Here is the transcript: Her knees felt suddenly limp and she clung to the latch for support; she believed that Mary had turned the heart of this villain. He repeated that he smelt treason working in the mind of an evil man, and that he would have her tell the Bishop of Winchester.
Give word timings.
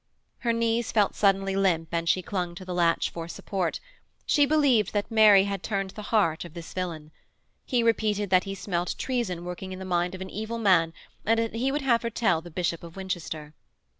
Her 0.39 0.51
knees 0.51 0.91
felt 0.91 1.13
suddenly 1.13 1.55
limp 1.55 1.89
and 1.91 2.09
she 2.09 2.23
clung 2.23 2.55
to 2.55 2.65
the 2.65 2.73
latch 2.73 3.11
for 3.11 3.27
support; 3.27 3.79
she 4.25 4.47
believed 4.47 4.93
that 4.93 5.11
Mary 5.11 5.43
had 5.43 5.61
turned 5.61 5.91
the 5.91 6.01
heart 6.09 6.43
of 6.43 6.55
this 6.55 6.73
villain. 6.73 7.11
He 7.67 7.83
repeated 7.83 8.31
that 8.31 8.45
he 8.45 8.55
smelt 8.55 8.95
treason 8.97 9.45
working 9.45 9.71
in 9.71 9.77
the 9.77 9.85
mind 9.85 10.15
of 10.15 10.21
an 10.21 10.31
evil 10.31 10.57
man, 10.57 10.91
and 11.23 11.37
that 11.37 11.53
he 11.53 11.71
would 11.71 11.83
have 11.83 12.01
her 12.01 12.09
tell 12.09 12.41
the 12.41 12.49
Bishop 12.49 12.81
of 12.83 12.95
Winchester. 12.95 13.53